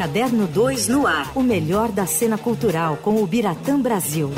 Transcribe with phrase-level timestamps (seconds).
[0.00, 1.30] Caderno 2 no ar.
[1.36, 4.30] O melhor da cena cultural com o Biratã Brasil.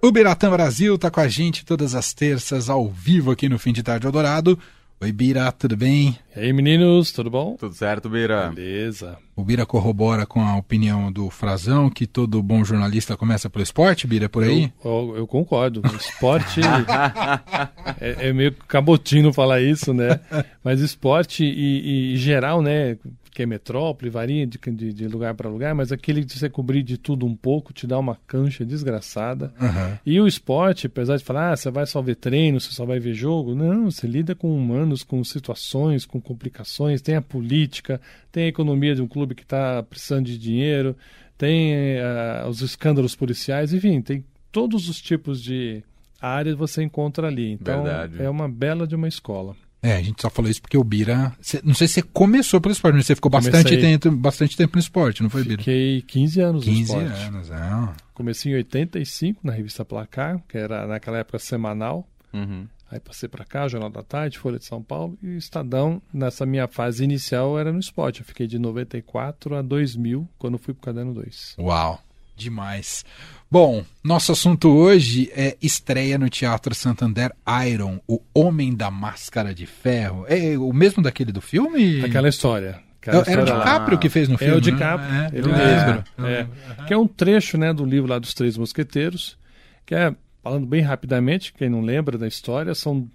[0.00, 3.72] O Biratã Brasil tá com a gente todas as terças ao vivo aqui no Fim
[3.72, 4.56] de Tarde Eldorado.
[4.98, 6.18] Oi, Bira, tudo bem?
[6.34, 7.54] E aí, meninos, tudo bom?
[7.56, 8.50] Tudo certo, Bira?
[8.50, 9.18] Beleza.
[9.36, 14.06] O Bira corrobora com a opinião do Frazão que todo bom jornalista começa pelo esporte,
[14.06, 14.72] Bira, por aí?
[14.82, 15.82] Eu, eu, eu concordo.
[15.84, 16.62] O esporte
[18.00, 20.18] é, é, meio cabotino falar isso, né?
[20.64, 22.96] Mas esporte e, e geral, né?
[23.36, 26.82] Que é metrópole, varia de, de, de lugar para lugar, mas aquele de você cobrir
[26.82, 29.52] de tudo um pouco te dá uma cancha desgraçada.
[29.60, 29.98] Uhum.
[30.06, 32.98] E o esporte, apesar de falar, ah, você vai só ver treino, você só vai
[32.98, 38.00] ver jogo, não, você lida com humanos, com situações, com complicações, tem a política,
[38.32, 40.96] tem a economia de um clube que está precisando de dinheiro,
[41.36, 45.84] tem uh, os escândalos policiais, enfim, tem todos os tipos de
[46.18, 47.52] áreas você encontra ali.
[47.52, 48.22] Então, Verdade.
[48.22, 49.54] é uma bela de uma escola.
[49.86, 51.32] É, a gente só falou isso porque o Bira.
[51.40, 54.74] Cê, não sei se você começou pelo esporte, mas você ficou bastante tempo, bastante tempo
[54.74, 55.58] no esporte, não foi, Bira?
[55.58, 57.24] Fiquei 15 anos 15 no esporte.
[57.24, 57.94] 15 anos, é.
[58.12, 62.04] Comecei em 85 na revista Placar, que era naquela época semanal.
[62.32, 62.66] Uhum.
[62.90, 66.02] Aí passei para cá, Jornal da Tarde, Folha de São Paulo e Estadão.
[66.12, 68.20] Nessa minha fase inicial era no esporte.
[68.20, 71.56] Eu fiquei de 94 a 2000, quando fui para o Caderno 2.
[71.58, 72.00] Uau,
[72.36, 73.04] demais.
[73.50, 77.32] Bom, nosso assunto hoje é estreia no Teatro Santander
[77.66, 80.26] Iron, o Homem da Máscara de Ferro.
[80.28, 82.04] É o mesmo daquele do filme?
[82.04, 82.80] Aquela história.
[83.00, 84.00] Aquela Era o DiCaprio lá.
[84.00, 84.54] que fez no filme.
[84.54, 85.30] É o DiCaprio, né?
[85.32, 86.04] ele é, mesmo.
[86.26, 86.46] É.
[86.86, 89.38] Que é um trecho né, do livro lá dos Três Mosqueteiros,
[89.84, 93.08] que é, falando bem rapidamente, quem não lembra da história, são.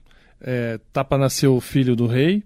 [0.43, 2.43] É, tá para nascer o filho do rei,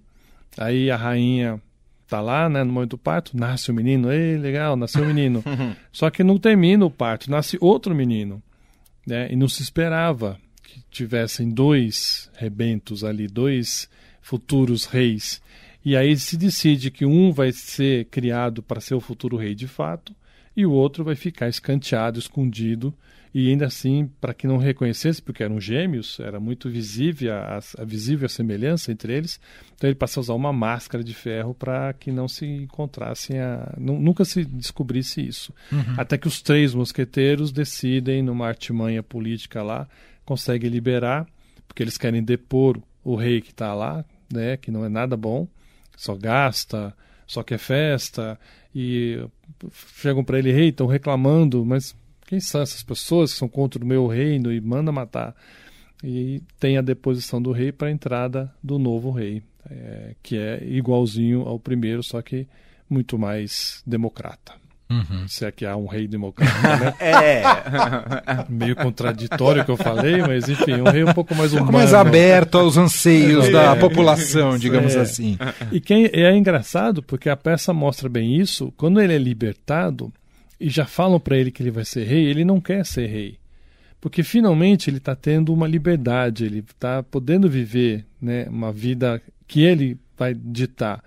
[0.58, 1.62] aí a rainha
[2.08, 5.06] tá lá, né, no momento do parto, nasce o um menino, ei, legal, nasceu o
[5.06, 5.44] um menino.
[5.92, 8.42] Só que não termina o parto, nasce outro menino,
[9.06, 9.32] né?
[9.32, 13.90] E não se esperava que tivessem dois rebentos ali, dois
[14.22, 15.42] futuros reis.
[15.84, 19.68] E aí se decide que um vai ser criado para ser o futuro rei de
[19.68, 20.16] fato,
[20.58, 22.94] e o outro vai ficar escanteado, escondido,
[23.38, 27.84] e ainda assim, para que não reconhecesse, porque eram gêmeos, era muito visível a, a,
[27.84, 29.42] visível a semelhança entre eles,
[29.76, 33.74] então ele passou a usar uma máscara de ferro para que não se encontrassem, a,
[33.78, 35.54] nunca se descobrisse isso.
[35.70, 35.96] Uhum.
[35.98, 39.86] Até que os três mosqueteiros decidem, numa artimanha política lá,
[40.24, 41.28] conseguem liberar,
[41.68, 45.46] porque eles querem depor o rei que está lá, né, que não é nada bom,
[45.98, 46.96] só gasta,
[47.28, 48.40] só quer festa,
[48.74, 49.28] e
[49.94, 51.94] chegam para ele, rei, estão reclamando, mas
[52.26, 55.36] quem são essas pessoas que são contra o meu reino e manda matar?
[56.04, 60.64] E tem a deposição do rei para a entrada do novo rei, é, que é
[60.64, 62.48] igualzinho ao primeiro, só que
[62.90, 64.54] muito mais democrata.
[64.88, 65.28] Uhum.
[65.28, 66.94] Se é que há um rei democrata, né?
[67.02, 67.44] é.
[68.48, 71.70] Meio contraditório o que eu falei, mas enfim, um rei um pouco mais humano.
[71.70, 73.52] Um pouco mais aberto aos anseios é.
[73.52, 75.00] da população, digamos é.
[75.00, 75.38] assim.
[75.72, 78.72] E quem, é engraçado porque a peça mostra bem isso.
[78.78, 80.14] Quando ele é libertado,
[80.60, 83.38] e já falam para ele que ele vai ser rei, ele não quer ser rei.
[84.00, 89.62] Porque finalmente ele está tendo uma liberdade, ele está podendo viver né, uma vida que
[89.62, 91.04] ele vai ditar.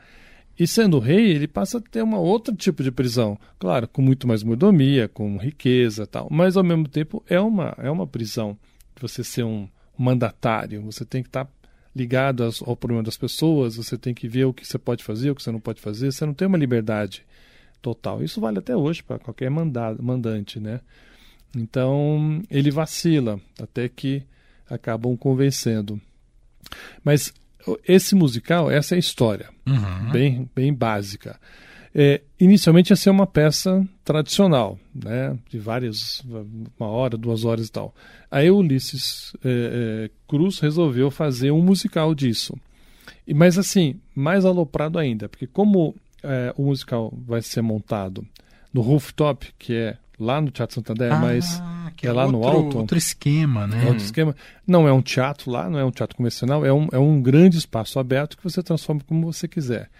[0.58, 3.38] E sendo rei, ele passa a ter uma outro tipo de prisão.
[3.58, 6.26] Claro, com muito mais mordomia, com riqueza tal.
[6.30, 8.58] Mas ao mesmo tempo é uma, é uma prisão.
[9.00, 11.50] Você ser um mandatário, você tem que estar tá
[11.94, 15.34] ligado ao problema das pessoas, você tem que ver o que você pode fazer, o
[15.34, 16.10] que você não pode fazer.
[16.10, 17.24] Você não tem uma liberdade
[17.80, 18.22] total.
[18.22, 20.80] Isso vale até hoje para qualquer mandado, mandante, né?
[21.56, 24.22] Então ele vacila até que
[24.68, 26.00] acabam convencendo.
[27.02, 27.32] Mas
[27.86, 30.10] esse musical, essa é a história, uhum.
[30.10, 31.38] bem, bem básica.
[31.94, 36.22] É, inicialmente ia ser uma peça tradicional, né, de várias,
[36.78, 37.94] uma hora, duas horas e tal.
[38.30, 39.48] Aí o Ulisses é,
[40.06, 42.54] é, Cruz resolveu fazer um musical disso.
[43.26, 48.26] E, mas assim, mais aloprado ainda, porque como é, o musical vai ser montado
[48.72, 51.62] no rooftop, que é lá no Teatro Santander, ah, mas
[51.96, 52.78] que é, lá outro, no alto.
[52.78, 53.86] Outro esquema, né?
[53.86, 54.36] Outro esquema.
[54.66, 57.58] Não é um teatro lá, não é um teatro convencional, é um, é um grande
[57.58, 59.90] espaço aberto que você transforma como você quiser.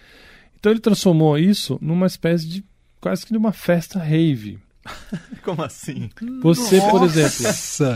[0.59, 2.65] Então ele transformou isso numa espécie de
[2.99, 4.59] quase que de uma festa rave.
[5.43, 6.09] Como assim?
[6.41, 6.89] Você, Nossa.
[6.91, 7.53] por exemplo,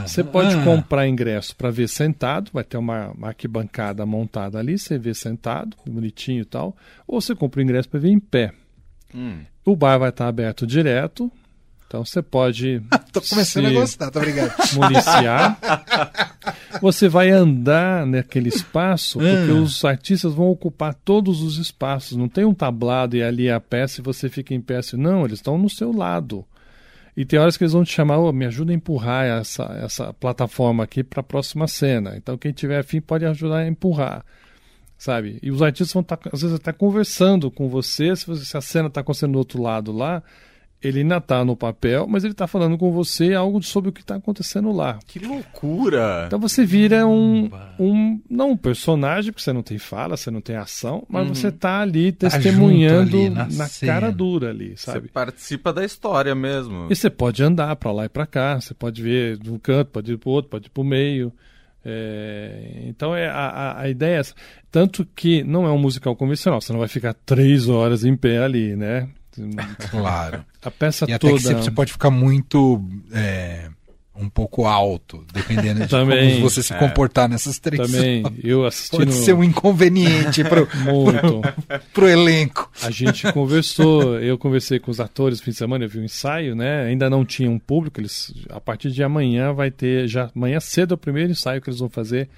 [0.07, 0.63] você pode Ah.
[0.63, 5.75] comprar ingresso para ver sentado, vai ter uma, uma arquibancada montada ali, você vê sentado,
[5.87, 6.75] bonitinho e tal,
[7.07, 8.51] ou você compra o ingresso para ver em pé.
[9.15, 9.39] Hum.
[9.65, 11.31] O bar vai estar aberto direto,
[11.87, 12.81] então você pode
[13.13, 14.53] Tô começando a gostar, tá obrigado.
[14.75, 15.57] municiar.
[16.81, 19.53] Você vai andar naquele espaço, porque Ah.
[19.53, 22.17] os artistas vão ocupar todos os espaços.
[22.17, 24.77] Não tem um tablado e ali a peça e você fica em pé.
[24.77, 24.97] assim.
[24.97, 26.43] Não, eles estão no seu lado.
[27.15, 30.13] E tem horas que eles vão te chamar, "Ô, me ajuda a empurrar essa, essa
[30.13, 32.15] plataforma aqui para a próxima cena.
[32.17, 34.25] Então quem tiver afim pode ajudar a empurrar.
[34.97, 35.37] sabe?
[35.43, 38.61] E os artistas vão estar, às vezes, até conversando com você, se, você, se a
[38.61, 40.23] cena está acontecendo do outro lado lá,
[40.83, 44.01] ele ainda está no papel, mas ele está falando com você algo sobre o que
[44.01, 44.99] está acontecendo lá.
[45.07, 46.25] Que loucura!
[46.27, 47.49] Então você vira um,
[47.79, 51.33] um não um personagem, porque você não tem fala, você não tem ação, mas Uhum.
[51.35, 55.07] você está ali Tá testemunhando junto ali na na, cara dura ali, Você sabe?
[55.07, 56.87] participa da história mesmo.
[56.89, 59.91] E você pode andar para lá e para cá, você pode ver de um canto,
[59.91, 61.31] pode ir para o outro, pode ir para o meio.
[61.85, 64.33] É, então é, a, a, a ideia é essa.
[64.71, 68.39] Tanto que não é um musical convencional, você não vai ficar três horas em pé
[68.39, 69.07] ali, né?
[69.89, 70.43] Claro.
[70.61, 71.33] A peça E até toda.
[71.37, 72.83] que você, você pode ficar muito.
[73.11, 73.69] é,
[74.15, 76.77] um pouco alto, dependendo de Também, como você se é.
[76.77, 78.37] comportar nessas três Também, horas.
[78.43, 80.43] eu assistindo Pode ser um inconveniente
[80.83, 81.41] muito.
[81.91, 82.69] pro elenco.
[82.83, 86.03] A gente conversou, eu conversei com os atores no fim de semana, eu vi um
[86.03, 86.83] ensaio, né?
[86.85, 90.93] Ainda não tinha um público, eles a partir de amanhã vai ter, já amanhã cedo
[90.93, 92.29] é o primeiro ensaio que eles vão fazer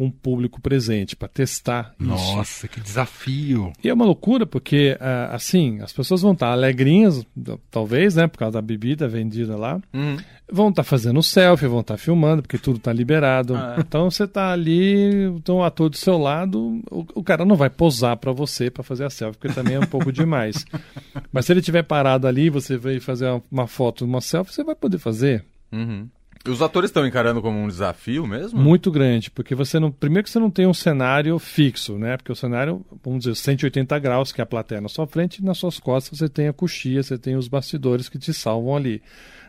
[0.00, 2.08] com o público presente para testar isso.
[2.08, 3.70] Nossa, que desafio.
[3.84, 8.26] E é uma loucura porque ah, assim, as pessoas vão estar alegrinhas, d- talvez, né,
[8.26, 9.78] por causa da bebida vendida lá.
[9.92, 10.16] Uhum.
[10.50, 13.54] Vão estar fazendo selfie, vão estar filmando, porque tudo está liberado.
[13.54, 13.76] Ah.
[13.78, 17.68] Então você está ali, então o ator do seu lado, o, o cara não vai
[17.68, 20.64] posar para você para fazer a selfie, porque também é um pouco demais.
[21.30, 24.64] Mas se ele estiver parado ali, você veio fazer uma, uma foto, uma selfie, você
[24.64, 25.44] vai poder fazer.
[25.70, 26.08] Uhum.
[26.48, 28.58] Os atores estão encarando como um desafio mesmo?
[28.58, 29.90] Muito grande, porque você não.
[29.90, 32.16] Primeiro que você não tem um cenário fixo, né?
[32.16, 35.44] Porque o cenário, vamos dizer, 180 graus, que é a plateia na sua frente, e
[35.44, 39.02] nas suas costas você tem a coxia, você tem os bastidores que te salvam ali.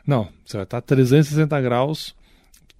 [0.05, 2.13] Não, você vai estar 360 graus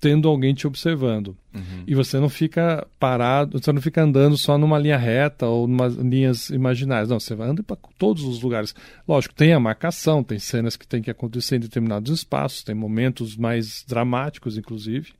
[0.01, 1.37] tendo alguém te observando.
[1.53, 1.83] Uhum.
[1.85, 5.87] E você não fica parado, você não fica andando só numa linha reta ou numa
[5.87, 7.07] linhas imaginárias.
[7.07, 8.73] Não, você vai andando para todos os lugares.
[9.07, 13.37] Lógico, tem a marcação, tem cenas que tem que acontecer em determinados espaços, tem momentos
[13.37, 15.13] mais dramáticos, inclusive.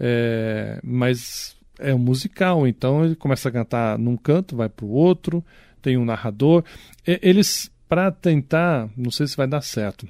[0.00, 4.90] É, mas é um musical, então ele começa a cantar num canto, vai para o
[4.90, 5.44] outro,
[5.82, 6.64] tem um narrador.
[7.06, 10.08] E- Eles, para tentar, não sei se vai dar certo,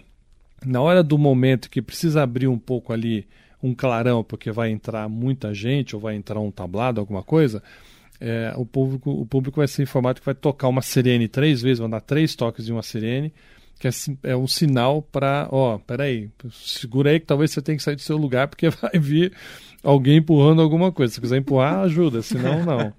[0.65, 3.27] na hora do momento que precisa abrir um pouco ali
[3.63, 7.63] um clarão, porque vai entrar muita gente ou vai entrar um tablado, alguma coisa,
[8.21, 11.79] é, o, público, o público vai ser informado que vai tocar uma sirene três vezes,
[11.79, 13.33] vão dar três toques de uma sirene,
[13.79, 13.91] que é,
[14.25, 18.03] é um sinal para, ó, peraí, segura aí que talvez você tenha que sair do
[18.03, 19.33] seu lugar, porque vai vir
[19.83, 21.15] alguém empurrando alguma coisa.
[21.15, 22.93] Se quiser empurrar, ajuda, senão não.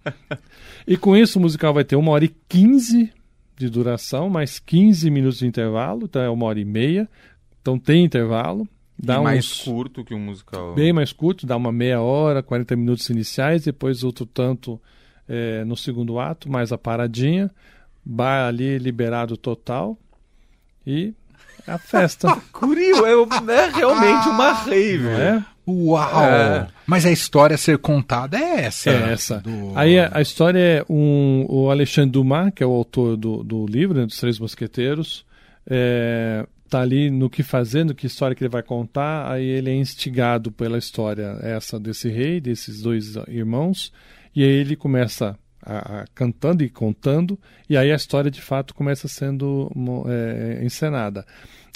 [0.88, 3.12] E com isso o musical vai ter uma hora e quinze
[3.58, 7.10] de duração, mais 15 minutos de intervalo, então é uma hora e meia.
[7.62, 8.66] Então tem intervalo.
[9.02, 10.74] Dá e mais uns curto que um musical.
[10.74, 14.80] bem mais curto, dá uma meia hora, 40 minutos iniciais, depois outro tanto
[15.28, 17.50] eh, no segundo ato, mais a paradinha,
[18.04, 19.98] bar ali liberado total
[20.86, 21.14] e
[21.68, 23.12] a festa, Curio, é,
[23.54, 24.98] é realmente uma rave.
[25.04, 25.46] não é?
[25.68, 26.24] Uau!
[26.24, 26.68] É.
[26.88, 28.90] Mas a história a ser contada é essa.
[28.90, 29.40] É essa.
[29.40, 33.44] do- Aí a, a história é um, o Alexandre Dumas, que é o autor do,
[33.44, 35.24] do livro, né, dos Três Mosqueteiros,
[35.70, 39.70] é, tá ali no que fazer, no que história que ele vai contar, aí ele
[39.70, 43.92] é instigado pela história essa desse rei, desses dois irmãos,
[44.36, 47.38] e aí ele começa a, a- cantando e contando,
[47.70, 49.72] e aí a história de fato começa sendo
[50.08, 51.26] é, encenada.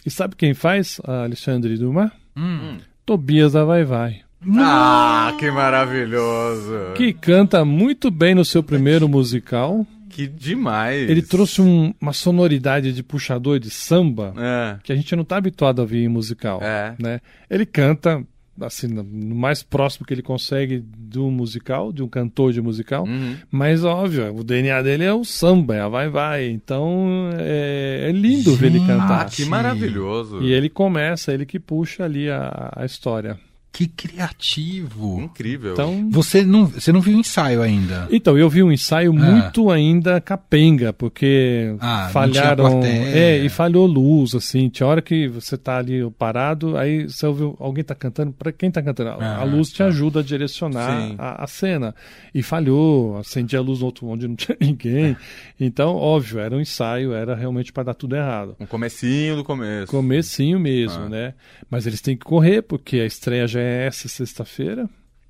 [0.06, 2.12] E sabe quem faz a Alexandre Dumas?
[2.38, 2.78] Hum.
[3.06, 4.22] Tobias da Vai Vai.
[4.58, 6.94] Ah, que maravilhoso.
[6.96, 9.86] Que canta muito bem no seu primeiro musical.
[10.16, 11.10] Que demais.
[11.10, 14.78] Ele trouxe um- uma sonoridade de puxador de samba É.
[14.84, 16.62] que a gente não está habituado a ouvir em musical.
[16.62, 16.96] É.
[17.00, 17.20] Né?
[17.50, 18.24] Ele canta
[18.62, 23.04] assim no mais próximo que ele consegue de um musical, de um cantor de musical.
[23.06, 23.36] Uhum.
[23.50, 26.46] Mas óbvio, o DNA dele é o samba, é a vai vai.
[26.50, 28.92] Então é, é lindo ver ele Gente.
[28.92, 29.30] Ah, cantar.
[29.32, 30.40] que maravilhoso.
[30.44, 33.40] E ele começa, ele que puxa ali a, a história.
[33.74, 35.20] Que criativo.
[35.20, 35.74] Incrível.
[35.74, 38.08] Então, Você não, você não viu o ensaio ainda?
[38.12, 42.82] Então, eu vi um ensaio muito ainda capenga, porque Ah, não falharam.
[42.84, 44.70] É, e falhou luz, assim.
[44.70, 48.32] Tinha hora que você tá ali parado, aí você ouviu alguém tá cantando.
[48.32, 49.10] Para quem tá cantando?
[49.10, 49.86] A- Ah, a luz te tá.
[49.86, 51.96] ajuda a direcionar a, a cena.
[52.34, 55.18] E falhou, acendia a luz no outro onde não tinha ninguém.
[55.60, 58.56] Então, óbvio, era um ensaio, era realmente para dar tudo errado.
[58.60, 59.88] Um comecinho do começo.
[59.92, 61.10] Comecinho mesmo, Ah.
[61.10, 61.34] né?
[61.72, 64.90] Mas eles têm que correr, porque a estreia já é essa sexta-feira,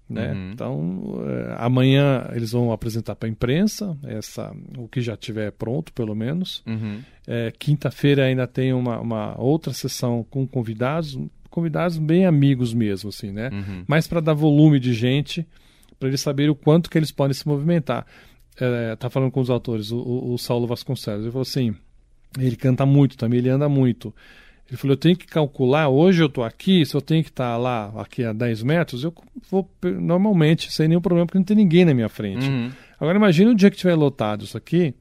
[0.10, 0.34] né?
[0.34, 0.52] Uhum.
[0.54, 5.92] Então, eh, amanhã eles vão apresentar para a imprensa essa, o que já tiver pronto,
[5.94, 6.62] pelo menos.
[6.68, 7.00] Uhum.
[7.28, 11.18] Eh, Quinta-feira ainda tem uma, uma outra sessão com convidados,
[11.50, 13.50] convidados bem amigos mesmo, assim, né?
[13.52, 13.84] Uhum.
[13.88, 15.48] Mas para dar volume de gente,
[16.00, 18.06] para eles saberem o quanto que eles podem se movimentar.
[18.60, 21.74] É, tá falando com os autores, o, o- o Saulo Vasconcelos, ele falou assim,
[22.38, 24.14] ele canta muito também, ele anda muito.
[24.70, 27.58] Ele falou, eu tenho que calcular, hoje eu tô aqui, se eu tenho que estar
[27.58, 29.14] lá, aqui a 10 metros, eu
[29.52, 32.48] vou normalmente, sem nenhum problema, porque não tem ninguém na minha frente.
[32.48, 32.72] Uhum.
[33.00, 34.96] Agora imagine o dia que tiver lotado isso aqui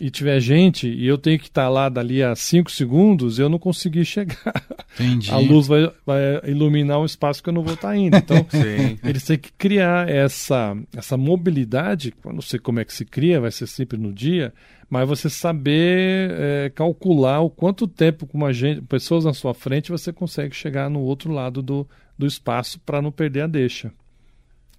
[0.00, 3.58] e tiver gente e eu tenho que estar lá dali a 5 segundos, eu não
[3.58, 4.64] consegui chegar.
[4.94, 5.30] Entendi.
[5.30, 8.16] A luz vai, vai iluminar um espaço que eu não vou estar indo.
[8.16, 8.44] Então,
[9.04, 12.12] eles têm que criar essa, essa mobilidade.
[12.24, 14.52] Eu não sei como é que se cria, vai ser sempre no dia,
[14.92, 19.90] mas você saber é, calcular o quanto tempo com uma gente, pessoas na sua frente
[19.90, 23.90] você consegue chegar no outro lado do, do espaço para não perder a deixa.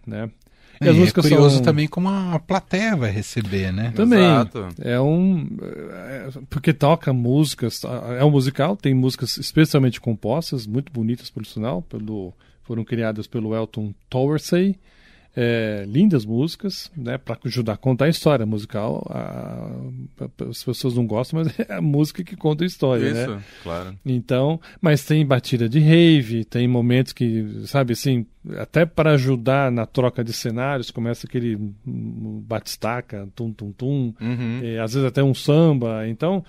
[0.06, 0.30] Né?
[0.80, 1.64] E é curioso são...
[1.64, 3.92] também como a plateia vai receber, né?
[3.96, 4.20] Também.
[4.20, 4.68] Exato.
[4.80, 5.48] É um.
[5.92, 7.82] É, porque toca músicas.
[8.20, 13.56] É um musical, tem músicas especialmente compostas, muito bonitas, por sinal, pelo, foram criadas pelo
[13.56, 14.76] Elton Towersey.
[15.36, 19.04] É, lindas músicas, né, para ajudar a contar a história musical.
[19.10, 19.68] A,
[20.20, 23.44] a, as pessoas não gostam, mas é a música que conta a história, Isso, né?
[23.64, 23.98] claro.
[24.06, 28.26] Então, mas tem batida de rave, tem momentos que, sabe, assim,
[28.58, 34.60] até para ajudar na troca de cenários, começa aquele batistaca, tum tum tum, uhum.
[34.62, 36.08] é, às vezes até um samba.
[36.08, 36.44] Então,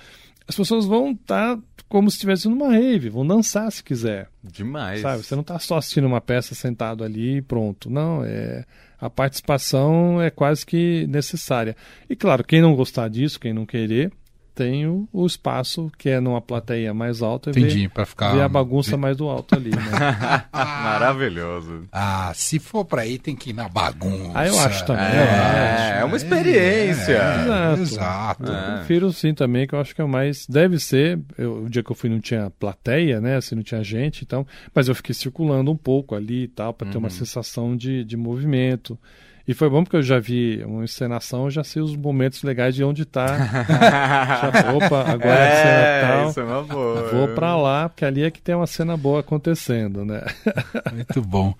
[0.47, 4.29] as pessoas vão estar tá como se estivesse numa rave, vão dançar se quiser.
[4.43, 5.01] Demais.
[5.01, 5.23] Sabe?
[5.23, 7.89] Você não está só assistindo uma peça sentado ali e pronto.
[7.89, 8.65] Não, é
[9.01, 11.77] a participação é quase que necessária.
[12.09, 14.11] E claro, quem não gostar disso, quem não querer,
[14.55, 18.33] tem o, o, espaço que é numa plateia mais alta e Entendi, ver, ficar...
[18.33, 19.71] ver a bagunça mais do alto ali.
[19.71, 19.83] Né?
[20.53, 21.89] Maravilhoso.
[21.93, 24.33] Ah, se for para ir tem que ir na bagunça.
[24.35, 25.05] Ah, eu acho também.
[25.05, 27.13] É, é uma experiência.
[27.13, 27.83] É, exato.
[27.83, 28.53] exato.
[28.53, 28.55] É.
[28.55, 30.47] Eu prefiro sim também, que eu acho que é o mais.
[30.47, 31.19] Deve ser.
[31.37, 33.37] Eu, o dia que eu fui não tinha plateia, né?
[33.37, 34.47] Assim, não tinha gente, então.
[34.75, 36.93] Mas eu fiquei circulando um pouco ali e tal, para uhum.
[36.93, 37.15] ter uma uhum.
[37.15, 38.99] sensação de, de movimento.
[39.47, 42.75] E foi bom porque eu já vi uma encenação, eu já sei os momentos legais
[42.75, 43.27] de onde está.
[43.47, 46.31] já, opa, agora é, é cena tal.
[46.31, 47.11] Isso é uma boa.
[47.11, 50.23] Vou para lá, porque ali é que tem uma cena boa acontecendo, né?
[50.93, 51.55] Muito bom.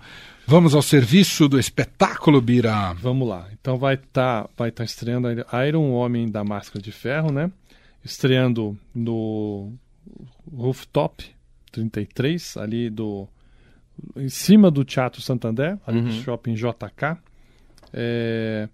[0.47, 2.93] Vamos ao serviço do espetáculo, Bira.
[2.93, 3.47] Vamos lá.
[3.53, 5.27] Então vai estar tá, vai tá estreando
[5.67, 7.51] Iron Homem da Máscara de Ferro, né?
[8.03, 9.73] Estreando no
[10.51, 11.23] Rooftop
[11.71, 13.27] 33, ali do
[14.15, 16.05] em cima do Teatro Santander, ali uhum.
[16.05, 17.17] no Shopping JK.
[17.97, 18.67] É,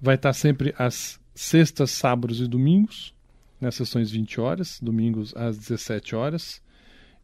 [0.00, 3.12] vai estar sempre às sextas, sábados e domingos,
[3.60, 6.62] nas sessões 20 horas, domingos às 17 horas.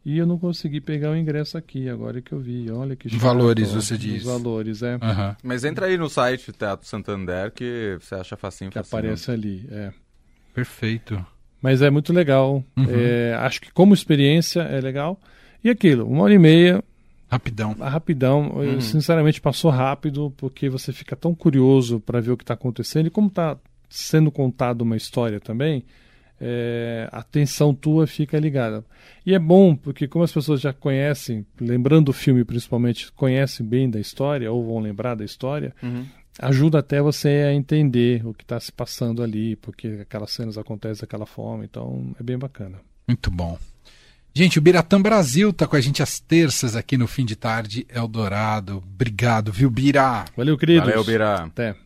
[0.04, 2.70] E eu não consegui pegar o ingresso aqui, agora que eu vi.
[2.70, 4.24] Olha que chato, Valores, você diz.
[4.24, 4.96] Valores, é.
[4.96, 5.36] Uhum.
[5.42, 8.70] Mas entra aí no site Teatro Santander que você acha facinho.
[8.70, 8.98] Que facinho.
[8.98, 9.92] aparece ali, é.
[10.52, 11.24] Perfeito.
[11.62, 12.62] Mas é muito legal.
[12.76, 12.86] Uhum.
[12.90, 15.18] É, acho que como experiência é legal.
[15.62, 16.84] E aquilo, uma hora e meia,
[17.34, 17.76] Rapidão.
[17.80, 18.80] A rapidão, uhum.
[18.80, 23.10] sinceramente passou rápido porque você fica tão curioso para ver o que está acontecendo e
[23.10, 25.84] como está sendo contada uma história também,
[26.40, 28.84] é, a atenção tua fica ligada.
[29.26, 33.90] E é bom porque como as pessoas já conhecem, lembrando o filme principalmente, conhecem bem
[33.90, 36.06] da história ou vão lembrar da história, uhum.
[36.38, 41.00] ajuda até você a entender o que está se passando ali, porque aquelas cenas acontecem
[41.00, 41.64] daquela forma.
[41.64, 42.80] Então é bem bacana.
[43.08, 43.58] Muito bom.
[44.36, 47.86] Gente, o Biratã Brasil tá com a gente às terças aqui no fim de tarde,
[47.88, 48.78] Eldorado.
[48.78, 50.24] Obrigado, viu, Bira?
[50.36, 50.88] Valeu, queridos.
[50.88, 51.44] Valeu, Bira.
[51.44, 51.76] Até.